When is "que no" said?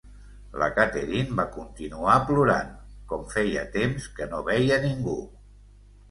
4.17-4.39